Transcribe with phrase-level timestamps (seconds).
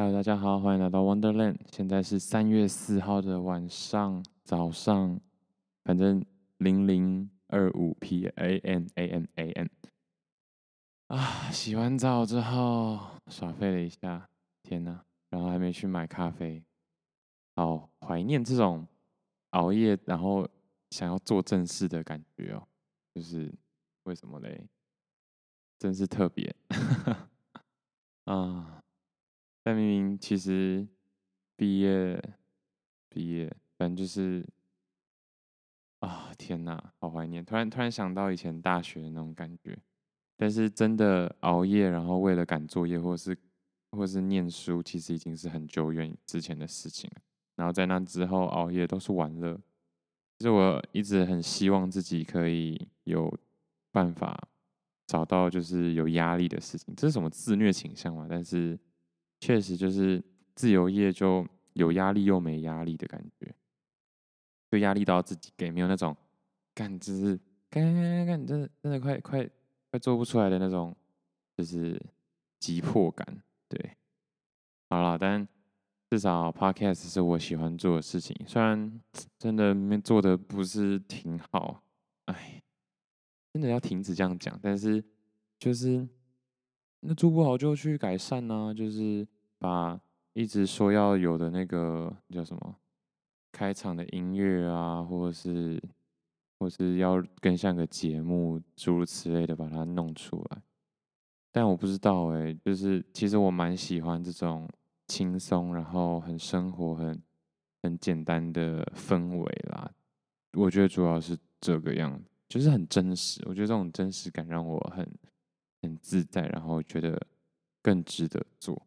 [0.00, 1.58] Hello，大家好，欢迎来到 Wonderland。
[1.70, 5.20] 现在是三月四号的晚上、早上，
[5.84, 6.24] 反正
[6.56, 9.68] 零零二五 PANANAN。
[11.08, 14.26] 啊，洗完澡之后耍废了一下，
[14.62, 15.04] 天哪！
[15.28, 16.64] 然后还没去买咖啡，
[17.54, 18.88] 好怀念这种
[19.50, 20.48] 熬夜然后
[20.92, 22.66] 想要做正事的感觉哦。
[23.14, 23.52] 就是
[24.04, 24.66] 为什么嘞？
[25.78, 26.56] 真是特别
[28.24, 28.79] 啊！
[29.70, 30.84] 但明明其实
[31.54, 32.20] 毕业
[33.08, 33.46] 毕业，
[33.78, 34.44] 反正就是
[36.00, 37.44] 啊，天哪，好怀念！
[37.44, 39.78] 突然突然想到以前大学的那种感觉。
[40.36, 43.38] 但是真的熬夜，然后为了赶作业，或是
[43.92, 47.22] 或是念书，其实已经是很久远之前的事情了。
[47.54, 49.54] 然后在那之后熬夜都是玩乐。
[50.38, 53.32] 其实我一直很希望自己可以有
[53.92, 54.36] 办法
[55.06, 56.92] 找到就是有压力的事情。
[56.96, 58.26] 这是什么自虐倾向嘛？
[58.28, 58.76] 但是。
[59.40, 60.22] 确实就是
[60.54, 63.54] 自由业就有压力又没压力的感觉，
[64.70, 66.14] 就压力都要自己给，没有那种
[66.74, 69.50] 干就是干干干，真的真的快快
[69.90, 70.94] 快做不出来的那种，
[71.56, 72.00] 就是
[72.58, 73.42] 急迫感。
[73.66, 73.96] 对，
[74.90, 75.48] 好了，但
[76.10, 79.00] 至少 Podcast 是我喜欢做的事情，虽然
[79.38, 81.82] 真的没做的不是挺好，
[82.26, 82.62] 哎，
[83.54, 85.02] 真的要停止这样讲，但是
[85.58, 86.06] 就是。
[87.02, 89.26] 那做不好就去改善呢、就是
[89.60, 90.00] 把
[90.32, 92.74] 一直说要有的那个叫什么
[93.52, 95.80] 开场的音乐啊，或者是
[96.58, 100.62] 或是要更像个节目诸如此类的把它弄出来。
[101.52, 104.68] 但我不知道哎、就是其实我蛮喜欢这种
[105.06, 107.22] 轻松，然后很生活、很
[107.84, 109.88] 很简单的氛围啦。
[110.54, 113.40] 我觉得主要是这个样子，就是很真实。
[113.46, 115.08] 我觉得这种真实感让我很。
[115.82, 117.18] 很自在，然后觉得
[117.80, 118.86] 更值得做，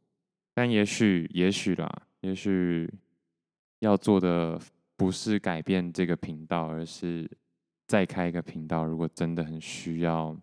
[0.53, 1.89] 但也许，也许啦，
[2.21, 2.91] 也许
[3.79, 4.59] 要做的
[4.95, 7.29] 不是改变这个频道，而是
[7.87, 8.85] 再开一个频道。
[8.85, 10.36] 如果真的很需要，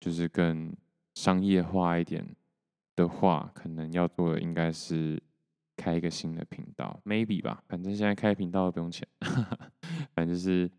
[0.00, 0.74] 就是更
[1.14, 2.26] 商业化一点
[2.96, 5.22] 的话，可能要做的应该是
[5.76, 7.62] 开一个新的频道，maybe 吧。
[7.68, 9.06] 反正现在开频道都不用钱，
[10.14, 10.70] 反正就是。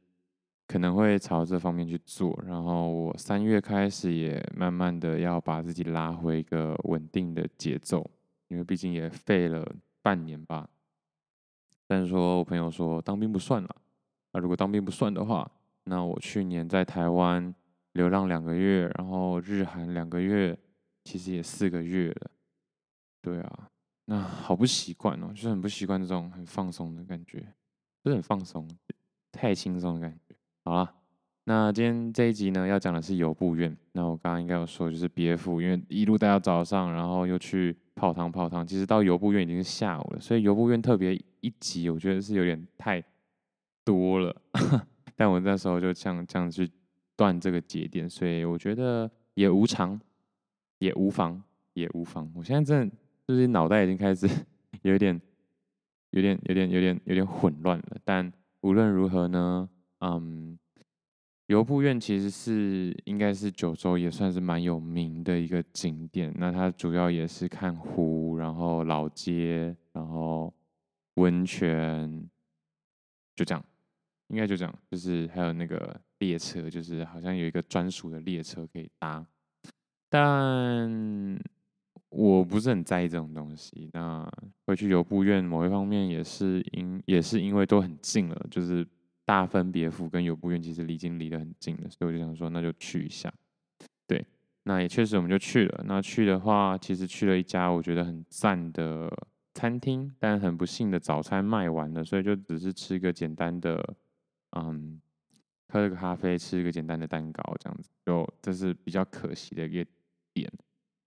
[0.66, 8.10] 可能会朝这方面去做，然后我三月开始也慢慢的要把自己拉回一个稳定的节奏，
[8.54, 10.70] 因为毕竟也废了半年吧。
[11.88, 13.76] 但是说我朋友说当兵不算了，
[14.32, 15.50] 那如果当兵不算的话，
[15.84, 17.54] 那我去年在台湾
[17.92, 20.58] 流浪两个月，然后日韩两个月，
[21.04, 22.32] 其实也四个月了。
[23.22, 23.70] 对啊，
[24.06, 27.40] 那好不习惯哦，就是很不习惯这种很放松的感觉，
[28.04, 28.68] 就是很放松，
[29.32, 30.36] 太轻松的感觉。
[30.64, 30.96] 好了，
[31.44, 33.76] 那今天这一集呢，要讲的是游步院。
[33.92, 38.66] 那我刚刚应该有说，就是别府，因为一路待到早上，然后又去泡汤泡汤。
[38.66, 43.04] 其实到由布院已经是下午了，所以由布院特别一集，我觉得是有点太
[43.84, 44.36] 多了。
[45.16, 46.70] 但我那时候就这样这样去
[47.16, 50.00] 断这个节点，所以我觉得也无常，
[50.80, 51.42] 也无妨，
[51.74, 52.32] 也无妨。
[52.36, 52.96] 我现在真的
[53.28, 54.28] 就是脑袋已经开始
[54.82, 55.20] 有点、
[56.12, 57.98] 有点、有点、有点、有点混乱了。
[58.04, 58.32] 但
[58.62, 59.70] 无论如何呢？
[60.06, 60.60] 嗯，
[61.54, 66.34] 游步院其实是应该是九州也算是蛮有名的一个景点。
[66.36, 70.52] 那它主要也是看湖，然后老街，然后
[71.14, 72.28] 温泉，
[73.36, 73.64] 就这样，
[74.30, 74.76] 应该就这样。
[74.90, 79.24] 就是还有那个列车，就是好像有一个专属的列车可以搭。
[80.10, 81.40] 但
[82.10, 83.92] 我不是很在意这种东西。
[83.94, 84.28] 那
[84.66, 88.84] 回去游步院某一方面也是因也是因为都很近了，就是。
[89.26, 93.34] 大分别府跟由布院其实离经离得很近的，所以我就想说，那就去一下。
[94.06, 94.26] 对，
[94.64, 95.84] 那也确实我们就去了。
[95.88, 99.10] 那去的话，其实去了一家我觉得很赞的
[99.54, 103.96] 餐厅，但很不幸的早餐卖完了，所以就只是吃一个简单的，
[104.58, 105.02] 嗯，
[105.70, 109.90] 喝了个咖啡，吃一个简单的蛋糕这样子，就这是比较可惜的一个
[110.34, 110.52] 点。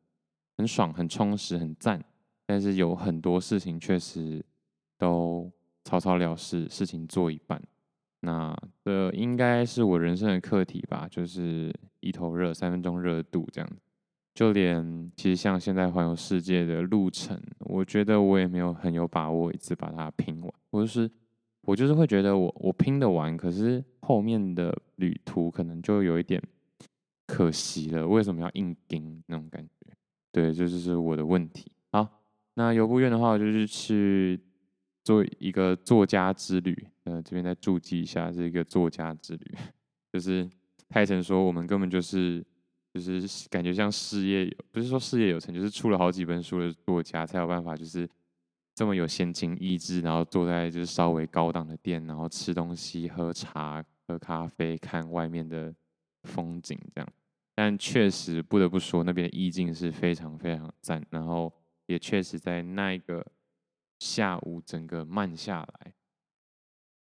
[0.57, 2.05] 很爽、很充实、很赞，
[2.47, 4.45] 但是有很多事情确实
[4.99, 5.51] 都
[5.85, 7.61] 草草了事，事情做一半。
[8.25, 13.71] 那这应该是我人生的课题吧，就是一头热，三分钟热度这样。
[14.35, 20.51] 就连其实像现在环游世界的路程，我觉得我也没有很有把握一次把它拼完。
[20.71, 21.09] 我就是
[21.61, 26.43] 我就是会觉得我我拼得完，可是后面的旅途可能就有一点
[27.27, 28.09] 可惜了。
[28.09, 29.93] 为什么要硬拼那种感觉？
[30.33, 31.71] 对，这就是我的问题。
[31.93, 32.23] 好，
[32.55, 34.41] 那游步院的话，我就是去。
[35.05, 36.75] 做一个作家之旅，
[37.05, 39.55] 呃，这边再注记一下，是一个作家之旅，
[40.11, 40.49] 就是
[40.89, 42.43] 泰成说我们根本就是
[42.93, 48.09] 就是感觉像事业有，不是说事业有成，就是出了好几本书的作家才有办法，就是
[48.75, 55.75] 这么有闲情逸致，然后坐在就是稍微高档的店，然后吃东西、喝茶、喝咖啡、看外面的
[56.23, 57.09] 风景这样。
[57.55, 61.53] 但确实不得不说，那边的意境是非常非常赞，然后
[61.87, 63.23] 也确实在那一个。
[64.05, 65.95] 下午整个慢下来，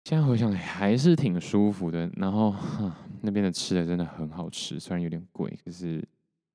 [0.05, 2.09] 现在回想还是挺舒服的。
[2.15, 2.55] 然后
[3.21, 6.01] 那边的吃的真的很好吃，虽然有点贵，可是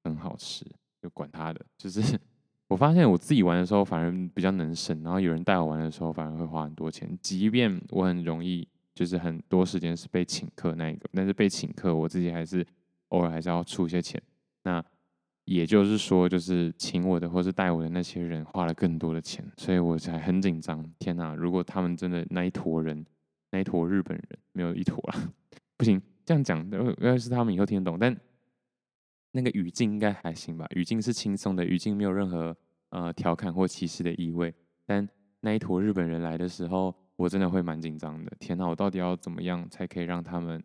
[0.03, 0.65] 很好吃。
[1.03, 2.19] 就管他的，就是
[2.69, 7.19] 我发现我自己玩的时候反而比较能省，然后有人带我玩的时候反而会花很多钱。
[7.21, 12.67] 即便我很容易就是很多时间是被请客那一个，但是被请客我自己还是
[13.09, 14.19] 偶尔还是要出一些钱。
[14.63, 14.83] 那。
[15.45, 20.89] 也就是说，就是请我的或是带我的那些人花了更多的钱，所以我才很紧张。
[20.99, 21.35] 天哪！
[21.35, 23.05] 如果他们真的那一坨人，
[23.51, 25.33] 那一坨日本人没有一坨啊，
[25.77, 26.65] 不行，这样讲，
[27.01, 27.99] 要是他们以后听得懂。
[27.99, 28.17] 但
[29.33, 30.67] 那个语境应该还行吧？
[30.77, 32.57] 语境是轻松的，语境没有任何
[32.91, 34.55] 呃调侃或歧视的意味。
[34.87, 35.09] 但
[35.41, 38.33] 那一坨日本人来的时候，我真的会蛮紧张的。
[38.39, 38.67] 天哪！
[38.69, 40.63] 我到底要怎么样才可以让他们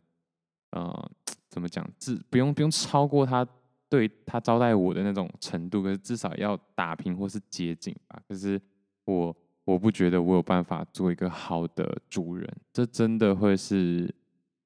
[0.72, 1.12] 呃
[1.50, 1.90] 怎么讲？
[1.98, 3.48] 自不用不用超过他。
[3.96, 8.22] 对他招待我的那种程度，可是至少要打平或是接近吧。
[8.28, 8.62] 可是
[9.06, 9.34] 我
[9.64, 14.14] 我不觉得我有办法做一个好的主人，这真的会是。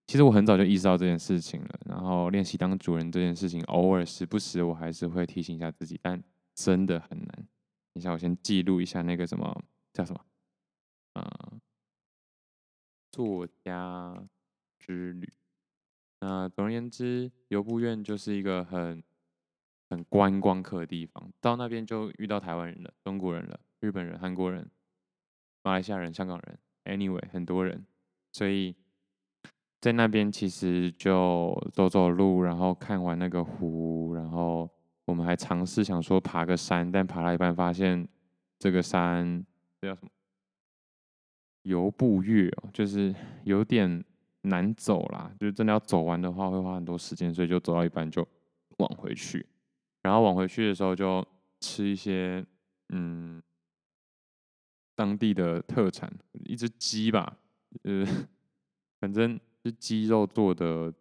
[0.07, 6.19] 其实我很早就意识到这件事情了，然后练习当主人这件事情，偶尔时不时我还是会提醒一下自己，但
[6.55, 7.27] 真的很难。
[7.27, 7.45] 等
[7.93, 10.19] 一下，我先记录一下那个什么叫什么
[11.13, 11.53] 啊、
[13.11, 14.19] 作家
[14.79, 15.31] 之旅。
[16.21, 19.03] 那总而言之，游步院就是一个很。
[19.89, 24.69] 很观光客的地方，到那边就遇到台湾人了、中国人了、日本人、韩国人、
[25.63, 27.85] 马来西亚人、香港人，anyway 很多人，
[28.31, 28.75] 所以
[29.81, 34.69] 在那边其实就走走路，然后看完那个湖，然后
[35.05, 38.07] 我们还尝试想说爬个山，但爬了一半发现
[38.59, 39.43] 这个山
[39.81, 40.09] 这叫什么？
[41.63, 43.13] 游步岳哦，就是
[43.43, 44.03] 有点
[44.43, 48.27] 难走啦，就是真的要走完的话会花很多时间，所以就走到一半就
[48.77, 49.45] 往回去。
[50.09, 51.23] 然后往回去的时候，就
[51.59, 52.43] 吃一些
[52.91, 53.39] 嗯
[54.95, 56.11] 当地的特产，
[56.45, 57.37] 一只鸡吧，
[57.83, 58.03] 呃，
[58.99, 60.91] 反正是鸡肉做的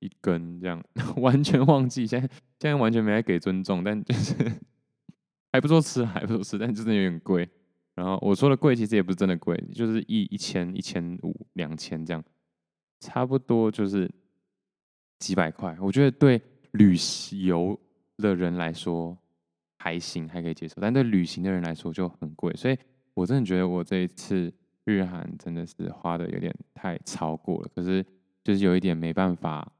[0.00, 0.82] 一根这样，
[1.18, 2.26] 完全忘记，现在
[2.58, 4.34] 现在完全没来给尊重，但就是
[5.52, 7.48] 还不错吃，还不错吃，但真的有点贵。
[7.94, 12.24] 然后我说的贵，其实也不是真的贵，就是一一千、一千五、两千这样，
[12.98, 14.10] 差不多就是
[15.20, 15.78] 几百块。
[15.80, 16.42] 我觉得对
[16.72, 16.96] 旅
[17.44, 17.78] 游
[18.18, 19.16] 的人来说
[19.78, 22.78] 还行，还可以接受，但对旅行的人来说就很贵，所以
[23.14, 24.52] 我真的觉得我这一次
[24.84, 28.04] 日韩真的是花的有点太超过了，可是
[28.42, 29.70] 就是有一点没办法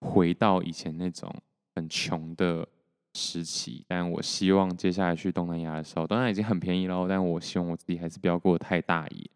[0.00, 1.34] 回到以前那种
[1.74, 2.68] 很穷的
[3.14, 3.84] 时期。
[3.88, 9.30] 但我希望接下来去东南亚的时候，当然已经很便宜了，但我希望我自己还是不要过太大意，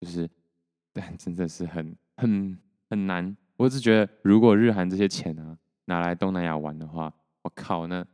[0.00, 0.28] 就是
[0.92, 3.36] 但真的是很很很难。
[3.56, 7.12] 我只觉得如果日韩这些钱啊拿来东南亚玩的话。
[7.42, 8.04] 我靠，那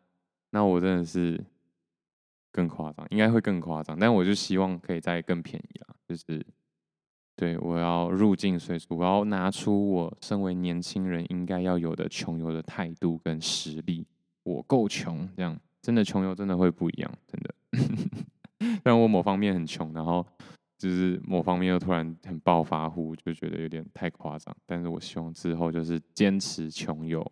[0.51, 1.43] 那我真的是
[2.53, 3.99] 更夸张，应该会更夸张。
[3.99, 6.47] 但我就希望可以再更便宜啦，就是
[7.35, 14.07] 对我要入境随俗，我要拿出我身为年轻人应该要有的穷游的态度跟实力。
[14.45, 17.55] 我够穷，这样真的穷游真的会不一样，真的。
[18.83, 20.25] 但我某方面很穷，然后
[20.79, 24.57] 就是某方面又突然很暴发户，就觉得有点太夸张。
[24.65, 27.29] 但是我希望之后就是坚持穷游，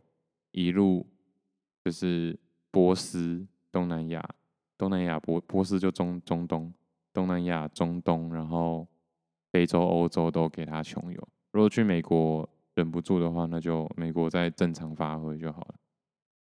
[0.51, 1.07] 一路。
[1.85, 2.39] 就是
[2.71, 4.25] 波斯、东南亚、
[4.79, 6.73] 东南亚波波斯就中中东、
[7.13, 8.87] 东南亚中东，然后
[9.53, 11.29] 非洲、欧洲都给他穷游。
[11.53, 15.75] 如果去美国忍不住的话，那就美国再正常发挥就好了。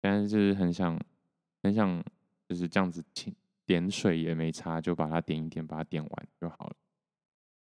[0.01, 0.99] 但是就是很想
[1.63, 2.03] 很想
[2.49, 3.03] 就是这样子
[3.65, 6.75] 点水也没差，就把它点一点，把它点完就好了。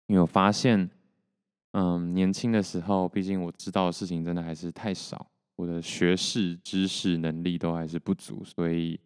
[0.07, 0.90] 因为我发现，
[1.73, 8.99] 嗯，年轻的时候，毕竟我知道的事情真的还是太少，我的学识、知识、能力都还是不足，所以，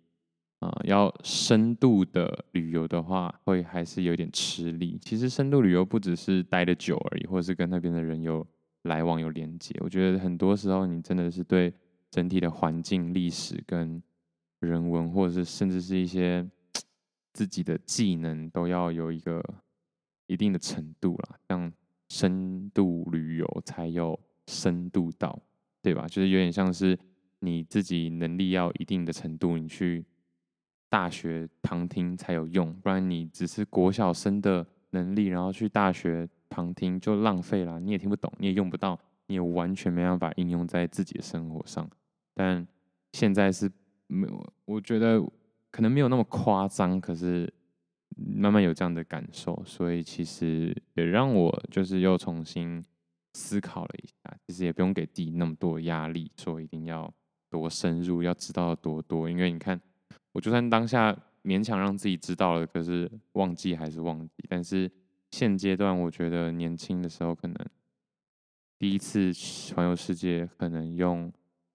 [0.61, 4.97] 啊、要深度的旅游的话，会还是有点吃力。
[5.03, 8.47] 其实，深度旅游不只是待得久而已，或者是跟那边的人有
[8.83, 9.75] 来往、有连接。
[9.81, 11.73] 我觉得很多时候，你真的是对
[12.11, 14.01] 整体的环境、历史跟
[14.61, 16.49] 人文，或者是甚至是一些
[17.33, 19.43] 自己的技能，都要有一个。
[20.27, 21.71] 一定的程度啦，这样
[22.09, 25.39] 深度旅游才有深度到，
[25.85, 26.07] 对吧？
[26.09, 26.99] 就是有点像是
[27.41, 30.03] 你自己能力要一定的程度，你去
[30.89, 41.87] 大学旁听才有用，不然你只是国小生的能力，然后去大学旁听就浪费了，你也听不懂，你也用不到，你也完全没办法应用在自己的生活上。
[42.33, 42.67] 但
[43.13, 43.71] 现在是
[44.07, 45.23] 没有，我觉得
[45.71, 47.53] 可能没有那么夸张，可是。
[48.17, 52.81] 慢慢有这样的感受，所以其实也让我就是又重新
[53.35, 54.37] 思考了一下。
[54.47, 57.13] 其实也不用给自己那么多压力，说一定要
[57.51, 59.29] 多深入，要知道多多。
[59.29, 59.79] 因为你看，
[60.33, 64.35] 我就算当下勉强让自己知道了，可是忘记还是忘记。
[64.49, 64.91] 但是
[65.31, 67.57] 现阶段，我觉得年轻的时候可能
[68.79, 69.31] 第一次
[69.75, 71.33] 环游世界，可能用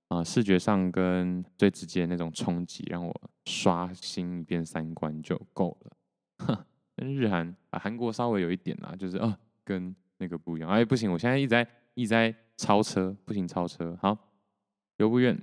[0.07, 5.97] 啊、视觉上跟最直接的那种冲击，让我刷新一遍三观就够了。
[6.47, 6.65] 哼，
[7.05, 10.69] 日韩啊，韩国稍微有一点啦，就是哦，跟那个不一样。
[10.69, 13.97] 哎，不行，我现在一直在一直在超车，不行，超车。
[14.01, 14.17] 好，
[14.97, 15.37] 游不远。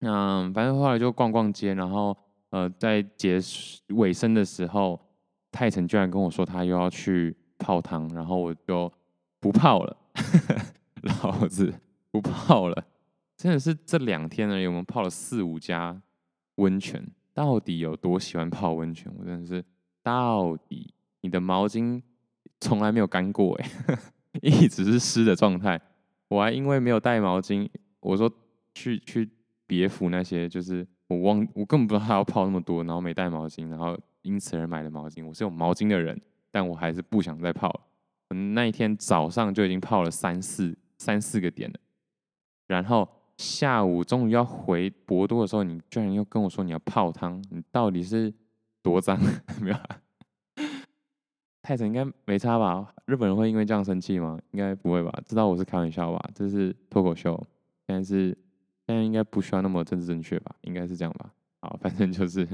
[0.00, 2.16] 嗯，反正后来就逛逛街，然后
[2.50, 3.40] 呃，在结
[3.88, 5.00] 尾声的时候，
[5.50, 8.92] 泰成居然跟我说他又要去泡汤，然后我就
[9.40, 9.96] 不泡了，
[11.02, 11.72] 老子
[12.10, 12.86] 不泡了。
[13.36, 16.00] 真的是这两天呢，我们泡了四五家
[16.56, 19.12] 温泉，到底有多喜欢泡温泉？
[19.18, 19.64] 我真的是。
[20.02, 22.02] 到底你的毛巾
[22.60, 23.68] 从来没有干过哎，
[24.42, 25.80] 一直是湿的状态。
[26.28, 27.68] 我还因为没有带毛巾，
[28.00, 28.30] 我说
[28.74, 29.30] 去去
[29.66, 35.24] 别府那些，就是我忘，我根本不知道他要泡那么多，然后没带毛巾，然后因此而买了毛巾。
[35.26, 36.20] 我是有毛巾的人，
[36.50, 37.80] 但我还是不想再泡了。
[38.54, 41.78] 那一天早上就已经泡了三四三四个点了，
[42.66, 48.32] 然后下午终于要回博多的时候，你居然又跟我说你要泡汤，你到底是？
[48.84, 49.18] 多脏
[49.62, 49.76] 没有？
[51.64, 52.92] 泰成应该没差吧？
[53.06, 54.38] 日本人会因为这样生气吗？
[54.50, 55.10] 应该不会吧？
[55.24, 56.22] 知道我是开玩笑吧？
[56.34, 57.34] 这是脱口秀，
[57.86, 58.36] 现在是
[58.86, 60.54] 现在应该不需要那么政治正确吧？
[60.60, 61.32] 应该是这样吧？
[61.62, 62.46] 好， 反正就是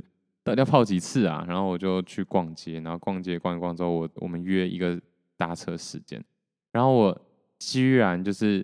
[0.45, 1.45] 到底要泡几次啊？
[1.49, 4.97] 然后我就去逛街，然后逛街逛一逛之后，我我们约一个
[5.37, 6.25] 搭车时间，
[6.71, 7.21] 然后我
[7.59, 8.61] 居然就是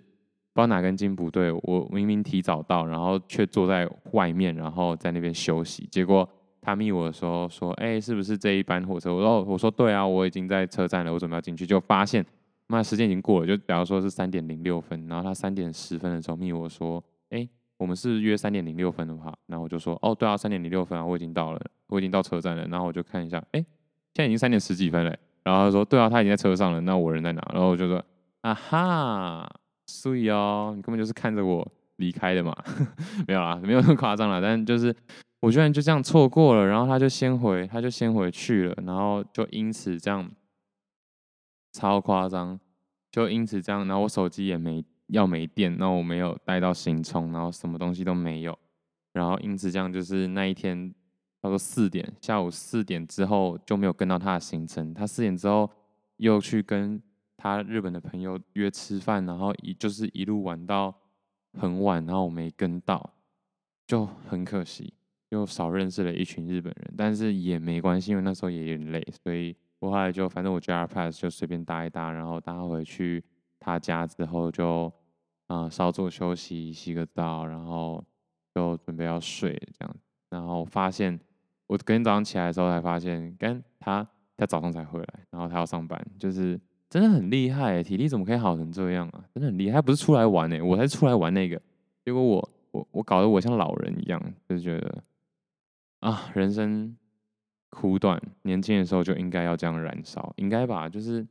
[0.53, 6.27] 不知道哪根筋不对，我明明提早到，然后却坐在外面，然后在那边休息，结果。
[6.67, 12.25] 他密我的时候说：“哎、是不是这一班火车？”我说：“我说对啊，我已经在车站了，我准备要进去，就发现
[12.67, 13.47] 妈时间已经过了。
[13.47, 17.47] 就比方说是三点零六分，然后他三点十分的时候密我说：‘哎、
[17.77, 23.61] 我们是约三点零六分的话，然后我就说：‘哦，对啊，三点零六分啊，我已经到了，我已经到车站了。’然后我就看一下，哎、
[24.13, 25.15] 现在已经三点十几分了。
[25.45, 27.41] 然后他说：‘对啊，他已经在车上了。’那我人在哪？
[27.53, 28.03] 然后我就说
[28.43, 29.49] ：‘啊哈，
[29.85, 32.53] 所以哦，你根本就是看着我离开的嘛。
[33.25, 34.93] ’没有啦，没有那么夸张啦，但就是。”
[35.39, 40.31] 我居然就这样错过了，然后他就先回，他就先回去了，然后就因此这样
[41.71, 42.59] 超夸张，
[43.11, 48.57] 就因此这样，然后我手机也没要没电，那我没有带到行充，然后什么东西都没有，
[49.13, 50.93] 然后因此这样就是那一天，
[51.39, 55.69] 他说四点，下午四点之后就没有跟到他的行程，他四点之后
[56.17, 56.99] 又去跟
[57.37, 60.93] 他日本的朋友约吃饭，然后一就是一路玩到
[61.53, 63.13] 很晚，然后我没跟到，
[63.85, 64.95] 就很可惜。
[65.29, 73.23] 又少认识了一群日本人，但是也没关系，因为那时候也有点累，所以我后来就反正我 JR Pass 就随便搭一搭，然后搭回去
[73.59, 74.91] 他家之后就
[75.47, 78.03] 啊、稍作休息，洗个澡，然后
[78.53, 79.95] 就准备要睡这样，
[80.29, 81.19] 然后发现
[81.67, 89.23] 我隔天早上起来的时候才发现，跟他他早上才回来，然后他要上班，就是真的很厉害，体力怎么可以好成这样啊？
[89.33, 91.61] 真的很厉害，不是出来玩哎，我才出来玩那个，
[92.03, 95.03] 结果我我我搞得我像老人一样，就觉得。
[95.99, 96.95] 啊，人生
[97.69, 100.87] 苦短，年轻的时候就应该要这样燃烧，应该吧？
[100.87, 101.25] 就是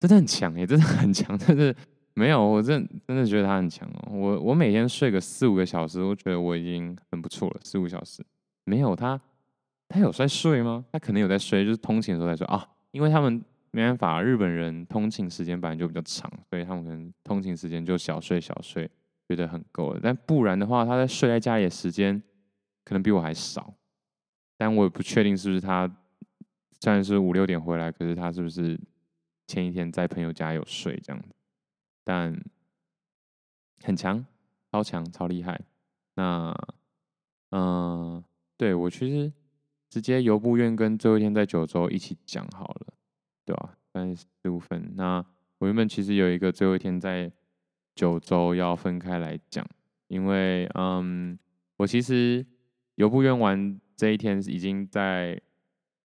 [0.00, 1.74] 真的很强耶，真的很强， 真的
[2.14, 4.12] 没有，我真真的觉得他很强哦。
[4.12, 7.60] 我我每天睡个四五个小时，我觉得我已经很不错了。
[7.62, 8.24] 四五小时
[8.64, 9.20] 没有他，
[9.88, 10.84] 他有在睡吗？
[10.92, 12.66] 他可能有在睡，就是通勤的时候在睡啊。
[12.92, 18.88] 因为他们没办法，日本人通勤时间本来就比较长，所以他们可能通勤时间就小睡小睡，
[19.28, 20.00] 觉得很够了。
[20.02, 22.22] 但不然的话，他在睡在家里的时间。
[22.86, 23.74] 可能比我还少，
[24.56, 25.90] 但我也不确定是不是他
[26.80, 28.80] 虽然是五六点回来，可是他是不是
[29.48, 31.34] 前一天在朋友家有睡这样子，
[32.04, 32.40] 但
[33.82, 34.24] 很强，
[34.70, 35.60] 超强，超厉害。
[36.14, 36.54] 那，
[37.50, 38.22] 嗯、
[38.56, 39.32] 对，我其实
[39.90, 42.94] 直接由布院跟最后一天在九州一起讲好了，
[43.44, 43.78] 对吧、啊？
[43.92, 44.92] 三十五分。
[44.94, 45.24] 那
[45.58, 47.32] 我原本其实有一个最后一天在
[47.94, 49.66] 九州要分开来讲，
[50.08, 51.38] 因为嗯，
[51.78, 52.46] 我其实
[52.96, 55.40] 游步院玩这一天已经在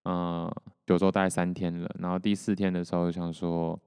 [0.04, 0.50] 呃
[0.86, 3.78] 九州待三天了，然后第四天的时候想说，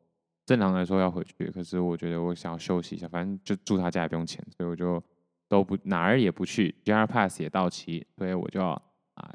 [0.44, 5.02] 正常来说要回去，可是我觉得我想要休息一下，反正就住他家也不用钱，所以我就
[5.48, 8.82] 都不哪儿也不去，JR Pass 也到期，所以我就啊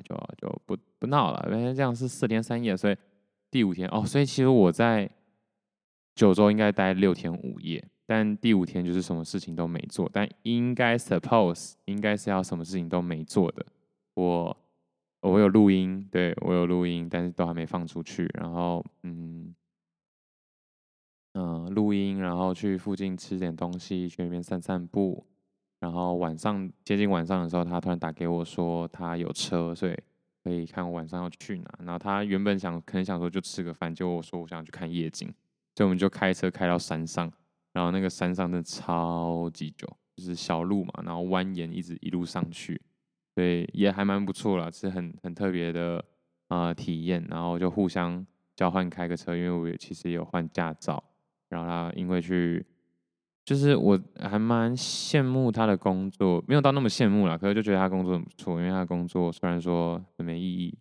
[0.04, 2.96] 就就不不闹了，因为这样是四天三夜，所以
[3.50, 5.10] 第五天哦，所以其实我在。
[6.16, 13.64] 九州应该待六天五夜，但第五天就是什么事情都没做，但应该 suppose 应该是要什么事情都没做的。
[14.16, 14.58] 我
[15.22, 18.28] 我有录音，对，我有录音，但是都还没放出去。
[18.34, 19.54] 然后嗯
[21.34, 25.24] 嗯录音，然后去附近吃点东西，去那边散散步。
[25.80, 29.96] 然后晚上接近晚上的时候，他突然打给我说他有车，所以
[30.44, 31.80] 可以看我晚上要去哪。
[31.86, 35.32] 然后他原本想可能想说就吃个饭，结果我说我想去看夜景。
[35.76, 37.32] 所以我们就开车开到山上，
[37.74, 42.82] 然后那个山上真的超级久，就是小路嘛，然后蜿蜒一直一路上去，
[43.36, 46.04] 所以也还蛮不错啦，是很很特别的
[46.48, 47.26] 啊、呃、体验。
[47.30, 51.04] 然后就互相交换开个车，因为我也其实也有换驾照，
[51.50, 52.66] 然后他因为去，
[53.46, 60.78] 就是我还蛮羡慕他的工作，没有到那么羡慕啦，可是就觉得他工作很不错，因为他工作虽然说很没意义。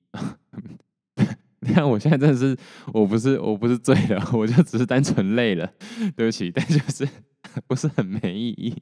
[1.69, 2.57] 你看，我现在真的是，
[2.95, 5.71] 我不是，我不是醉了， 我就只是单纯累了，
[6.17, 7.07] 对不起，但就是
[7.69, 8.75] 不是很没意义。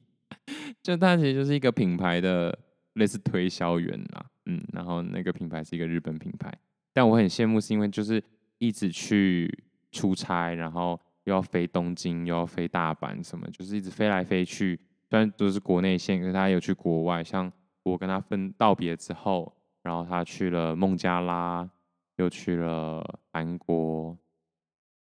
[0.82, 2.56] 就他其实就是一个品牌的
[2.94, 6.52] 类似推销员啦，嗯，然后那个品牌是一个日本品牌，
[6.92, 8.22] 但我很羡慕，是因为就是
[8.58, 9.52] 一直去
[9.90, 14.78] 出差，然后又要飞东京，又要飞大阪，什么就是一直飞来飞去，
[15.10, 21.68] 虽然都是国内线，可是他有去国外，像我跟他分道别之后，然后他去了孟加拉。
[22.16, 24.16] 又去了韩国，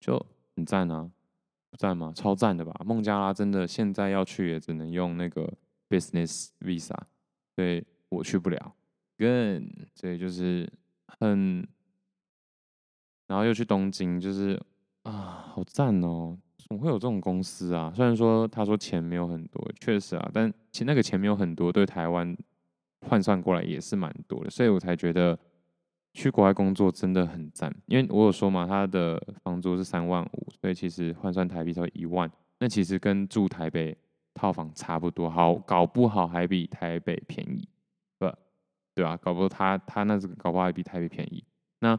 [0.00, 0.18] 就
[0.56, 1.10] 很赞啊，
[1.70, 2.12] 不赞吗？
[2.16, 2.74] 超赞的吧！
[2.86, 5.52] 孟加拉真的现在要去也只能用那个
[5.90, 6.96] business visa，
[7.54, 8.74] 所以我去不了。
[9.18, 10.66] 跟所以就是
[11.06, 11.66] 很，
[13.26, 14.58] 然后又去东京，就是
[15.02, 16.38] 啊，好赞哦！
[16.56, 17.92] 怎么会有这种公司啊？
[17.94, 22.34] 虽然说他说钱没有很多，确实啊，但其实那个钱没有很多，对台湾
[23.06, 25.38] 换算过来也是蛮多的，所以我才觉得。
[26.12, 33.96] 去国外工作真的很赞，因为我有说嘛，他的房租是三万五，所以其实换算台币才一万，那其实跟住台北
[34.34, 37.66] 套房差不多，好，搞不好还比台北便宜，
[38.18, 38.28] 对
[39.02, 39.10] 吧？
[39.12, 41.42] 啊，搞不好他他那个搞不好还比台北便宜。
[41.80, 41.98] 那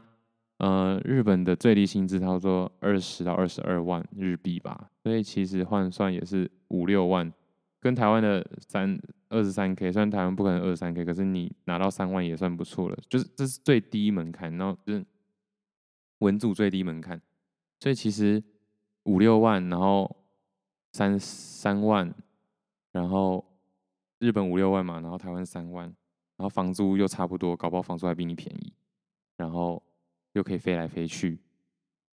[0.58, 7.32] 呃，日本的最低薪资差不多二十到二十二万日币吧，所以其实换算也是五六万。
[7.84, 12.98] 跟台湾的三二十三 K，虽然台湾不可能二十三 K，可是你拿到三万也算不错了。
[13.10, 15.04] 就是这是最低门槛，然后就是
[16.20, 17.20] 文组最低门槛，
[17.80, 18.42] 所以其实
[19.02, 20.24] 五六万，然后
[20.94, 22.10] 三三万，
[22.90, 23.44] 然后
[24.18, 25.94] 日本五六万嘛，然后台湾三万，然
[26.38, 28.72] 后房租又差不多，搞不好房租还比你便宜，
[29.36, 29.82] 然后
[30.32, 31.38] 又可以飞来飞去，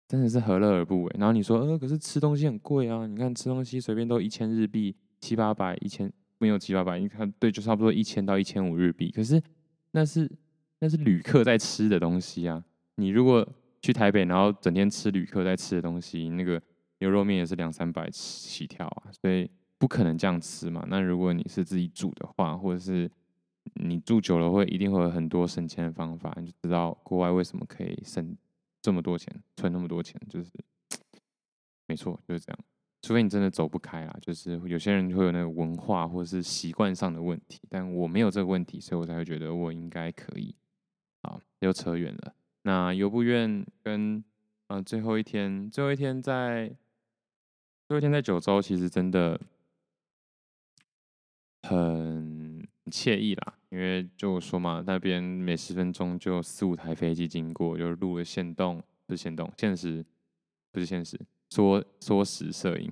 [0.08, 1.15] 真的是何乐而不为？
[1.19, 4.95] 然后你说，呃，可是吃东西很贵啊，你看吃东西随便都一千日币。
[5.19, 9.12] 七八百、一千没有七八百，你看对，就差不多一千到一千五日币。
[9.12, 9.41] 可是
[9.91, 10.29] 那是
[10.79, 12.63] 那是旅客在吃的东西啊！
[12.95, 13.47] 你如果
[13.82, 16.62] 去台北，然后整天吃旅客在吃的东西，那个
[16.99, 20.86] 牛肉面也是两三百起跳啊，所以不可能这样吃嘛。
[20.89, 23.10] 那如果你是自己煮的话，或者是
[23.75, 28.36] 你住久了，会一定会有很多省钱的方法，你就知道国外为什么可以省
[28.82, 30.49] 这么多钱，存那么多钱，就是
[31.88, 32.60] 没错，就是这样。
[33.01, 40.53] 除非你真的走不开啦，就是有些人会有那个文化或者是习惯上的问题，但我没有这个问题，所以我才会觉得我应该可以。
[41.23, 42.33] 好，又扯远了。
[42.63, 44.23] 那游步院跟
[44.67, 46.67] 呃最后一天，最后一天在
[47.88, 49.39] 最后一天在九州，其实真的
[51.63, 60.05] 很惬意啦，因为就说嘛，那边每十分钟就四五台飞机经过，就是录了限动，不是限动，现实
[60.71, 61.19] 不是现实。
[61.49, 62.91] 缩缩时摄影，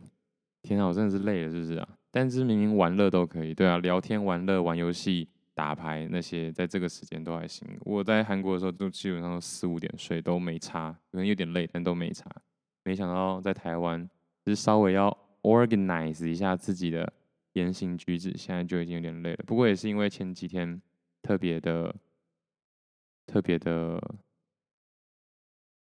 [0.63, 1.87] 天啊，我真的是累了，是不是啊？
[2.11, 7.67] 但是明明玩乐都可以，对啊，聊天、玩乐、玩游戏、打牌那些，在这个时间都还行。
[7.81, 12.29] 我在韩国的时候，都基本上都四五点睡都没差，可能有点累，但都没差。
[12.83, 14.09] 没想到在台湾，
[14.43, 17.13] 只是稍微要 organize 一下自己的
[17.53, 19.43] 言行举止，现在就已经有点累了。
[19.45, 20.81] 不过也是因为前几天
[21.21, 21.93] 特别的
[23.27, 24.01] 特别的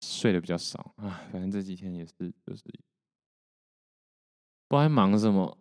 [0.00, 1.22] 睡得比较少啊。
[1.30, 2.12] 反正这几天也是，
[2.46, 2.62] 就是
[4.68, 5.58] 不知道忙什么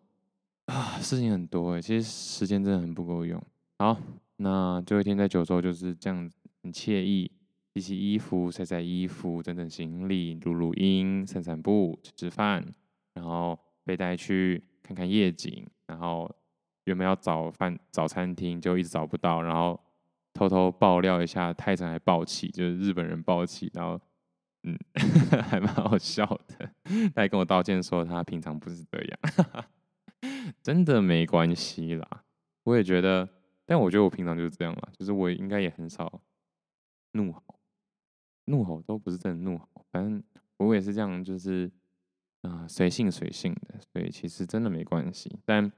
[0.65, 3.41] 啊，事情很多哎，其实时间真的很不够用。
[3.79, 3.97] 好，
[4.37, 7.31] 那最后一天在九州就是这样子，很惬意，
[7.75, 12.65] 洗洗衣服、晒晒衣服、整整行李、录录音、散散步、吃吃饭，
[13.13, 16.29] 然后被带去看看夜景，然后
[16.85, 19.79] 原本要找饭找餐厅，就一直找不到，然后
[20.33, 23.99] 偷偷爆料一下，泰成还爆气，就是日本人爆气，然后
[24.67, 24.77] 嗯，
[25.49, 26.69] 还蛮好笑的，
[27.15, 29.65] 他还跟我道歉说他平常不是这样，
[30.61, 32.23] 真的没关系啦，
[32.63, 33.29] 我也觉得。
[33.69, 36.21] 但我觉得我平常就是这样啦，就是我应该也很少
[37.11, 37.43] 怒吼，
[38.45, 40.23] 怒吼都不是真的怒吼，反正
[40.55, 41.69] 我也是这样，就是
[42.43, 45.37] 啊随性随性的，所以其实真的没关系。
[45.43, 45.69] 但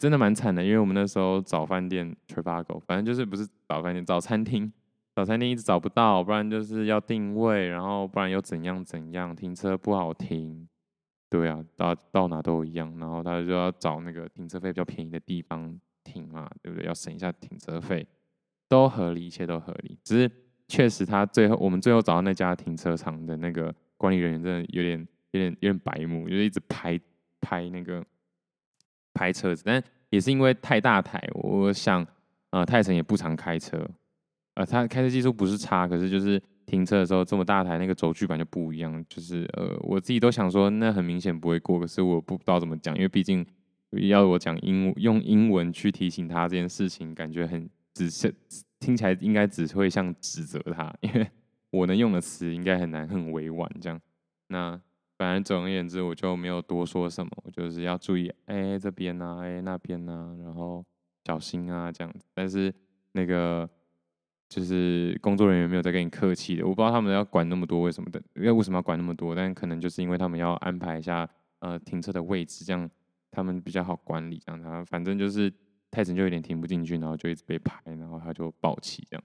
[0.00, 4.72] 真的蛮惨的，因为我们那时候找饭店 Trivago，反正就是不是找饭店，找餐厅，
[5.18, 10.68] 找餐厅一直找不到，不然就是要定位，然后不然又怎样怎样，停车不好停，
[11.28, 15.76] 对啊，到到哪都一样，然后他就要找那个停车费比较便宜的地方。
[16.04, 16.86] 停嘛，对不对？
[16.86, 18.06] 要省一下停车费，
[18.66, 19.98] 都合理，一切都合理。
[20.02, 20.30] 只是
[20.66, 24.98] 确实，他最后我们最后找到那家停车场的那个管理人员，真的有点、
[25.32, 26.98] 有点、有点白目，就是一直拍
[27.42, 28.02] 拍那个
[29.12, 29.62] 拍车子。
[29.66, 32.06] 但也是因为太大台，我想，
[32.50, 33.86] 呃，泰成也不常开车，
[34.58, 39.04] 呃，他开车技术不是差，可是就是停车的时候这么大台，那个轴距板就不一样。
[39.08, 43.46] 就是呃，我自己都想说，那很明显不会过，可是我不知道怎么讲，因为毕竟。
[43.90, 48.30] 要我讲英用英文去提醒他这件事情，感觉很只是
[48.78, 51.26] 听起来应该只会像指责他，因为
[51.72, 53.98] 我能用的词应该很难很委婉这样。
[54.48, 54.78] 那
[55.16, 60.84] 反正总而言之，我就没有多说什么，我就是要注意，哎、这边啊，哎、那边啊，然后
[61.24, 62.26] 小心啊这样子。
[62.34, 62.70] 但是
[63.12, 63.66] 那个
[64.48, 69.34] 就是工作人员没有在跟你客气的，我不知道他们要管那么多为什么的，因为为什么要管那么多？
[69.34, 72.90] 但可能就是因为他们要安排一下呃停车的位置这样。
[73.30, 75.52] 他们比较好管理，这样他反正就是
[75.90, 79.24] 泰成就有点停不进去，然后就一直被拍，然后他就爆气这样。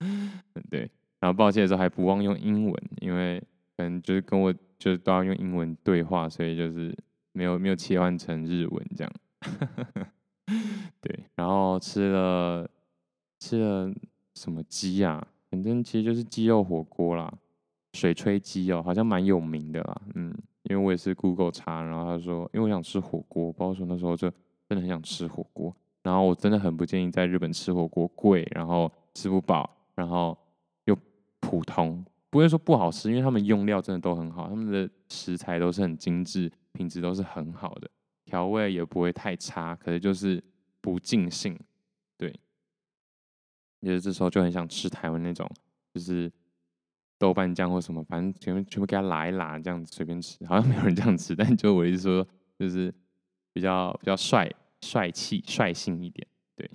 [0.70, 3.38] 对，然后爆气的时候还不忘用英文，因为
[3.76, 6.96] 可能就是跟我就是都要用英文对话，所以就是
[7.32, 9.12] 没有没有切换成日文这样。
[11.02, 12.68] 对，然后吃了
[13.44, 13.92] 吃了
[14.34, 15.26] 什么鸡啊？
[15.50, 17.32] 反正其实就是鸡肉火锅啦，
[17.92, 20.34] 水炊鸡哦，好像蛮有名的啦，嗯。
[20.70, 24.30] 因为我也是 Google 查，然后他说，因为我想吃火锅，包括说那时候就
[24.66, 30.34] 真的很想吃火锅，然后我真的很不建议在日本吃火锅，贵，然后吃不饱，然后
[30.86, 30.96] 又
[31.40, 37.90] 普通，不会说不好吃，因为他们用料真的都很好，他们的食材都是很精致，品质都是很好的，
[38.24, 40.42] 调味也不会太差，可是就是
[40.80, 41.54] 不尽兴，
[43.84, 45.48] 就是这时候就很想吃台湾那种，
[45.92, 46.32] 就是。
[47.16, 51.34] 豆瓣酱或什么，反正全部全部给他拉一拉，这样子随便吃，好像没有人这样吃。
[51.34, 52.26] 但就我意思说，
[52.58, 52.92] 就是
[53.52, 54.50] 比较比较帅
[54.82, 56.68] 帅气率性一点，对。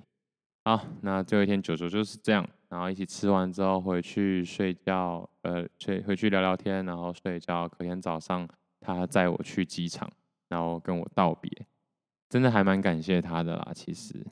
[0.64, 7.68] 好，那最后一天九九就是这样，然后一起吃完之后回去睡觉，呃，睡回去聊聊天，然后睡觉。
[7.68, 8.48] 隔天早上
[8.80, 10.10] 他载我去机场，
[10.48, 11.66] 然后跟我道别，
[12.30, 13.72] 真的还蛮感谢他的啦。
[13.74, 14.26] 其实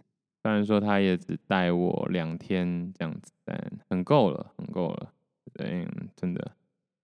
[0.48, 5.12] 虽然说他也只带我两天这样子，但很够了，很够了。
[5.52, 6.56] 对，真的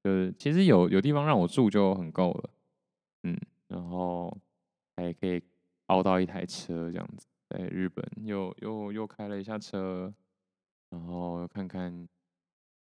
[0.02, 2.50] 就是其实有有地方让我住就很够了，
[3.24, 4.34] 嗯，然后
[4.96, 5.42] 还可以
[5.88, 10.14] 熬到一台车这样子，在日本又又又开了一下车，
[10.88, 12.08] 然后看看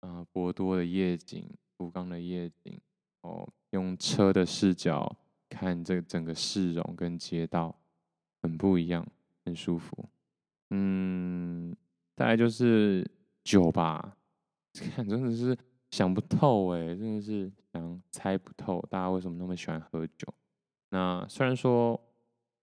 [0.01, 2.79] 啊博多的夜景、福冈的夜景，
[3.21, 5.17] 哦，用车的视角
[5.49, 7.79] 看这整个市容跟街道，
[8.43, 9.07] 很不一样，
[9.43, 10.07] 很舒服，
[10.71, 11.75] 嗯，
[12.15, 13.09] 大概就是
[13.43, 14.17] 酒吧。
[14.95, 15.57] 看，真的是
[15.91, 20.33] 想不透哎，真的是想猜不透，大家为什么那么喜欢喝酒？
[20.89, 21.99] 那虽然说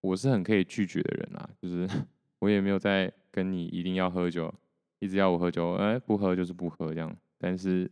[0.01, 1.89] 我是很可以拒绝的人啊，就是
[2.41, 4.53] 我也没有在跟你一定要喝酒，
[5.01, 7.15] 一直要我喝酒，哎、不喝就是不喝这样。
[7.37, 7.91] 但是，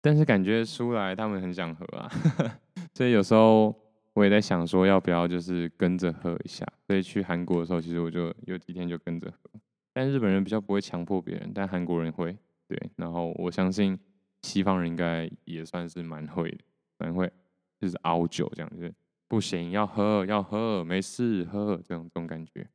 [0.00, 2.10] 但是感觉出来他们很想喝啊，
[2.94, 3.74] 所以有时候
[4.18, 6.66] 我也在想说，要不要就是跟着喝一下。
[6.88, 9.60] 所以去韩国的时候，其实我就有几天就跟着喝。
[9.92, 12.36] 但日本人比较不会强迫别人，但韩国人会。
[12.66, 13.96] 对，然后我相信
[14.42, 16.58] 西方人应该也算是蛮会的，
[16.98, 17.32] 蛮会
[17.80, 18.92] 就是熬酒这样，就是
[19.28, 22.68] 不行要喝要喝，没事喝这种这种感觉。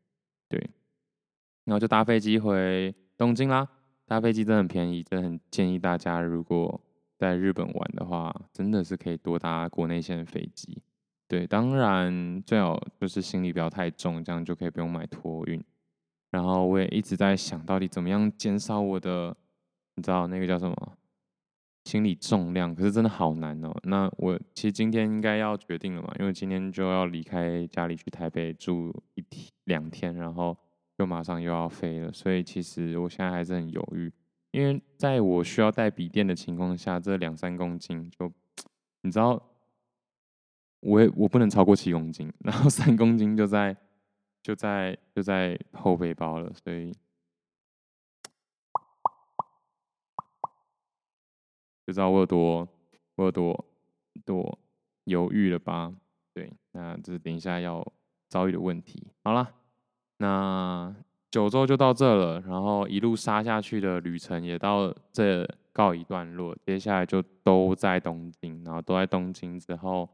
[0.47, 0.57] 对，
[1.65, 3.67] 然后就搭飞机回东京啦。
[4.05, 6.81] 搭飞机真的很便宜，真的很建议大家如果
[7.17, 10.81] 在日本玩的话，真的是可以多搭国内线的飞机。
[11.33, 15.59] 对，当然最好就是行李不要太重，这样就可以不用买托运。
[16.29, 19.35] 然后我也一直在想到底怎么样减少我的，
[19.95, 20.93] 你知道那个叫什么？
[21.85, 23.75] 心理重量，可是真的好难哦。
[23.81, 30.55] 那我其实今天应该要决定了嘛，因为今天就要离开家里去台北住一天两天，然后
[30.99, 32.13] 就马上又要飞了。
[32.13, 34.13] 所以其实我现在还是很犹豫，
[34.51, 38.31] 因为在我需要带笔电的情况下，这两三公斤就
[39.01, 39.41] 你知道，
[40.83, 43.75] 我也我不能超过七公斤，然后三公斤就在
[44.41, 46.93] 就在就在后背包了，所以。
[51.85, 52.65] 就知道我有多，
[53.15, 53.65] 我有多
[54.23, 54.57] 多
[55.03, 55.93] 犹豫了吧？
[56.33, 57.85] 对，那这是等一下要
[58.29, 59.05] 遭遇的问题。
[59.21, 59.53] 好了，
[60.15, 60.95] 那
[61.29, 66.55] 九州就到这了，然后一路杀下去的旅程也到这告一段落。
[66.65, 70.09] 接下来就都在东京，然后都在东京之后，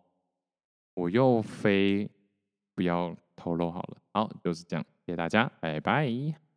[0.99, 2.09] 我又飞，
[2.75, 3.97] 不要透露好了。
[4.11, 6.48] 好，就是这样，谢谢大家，拜拜。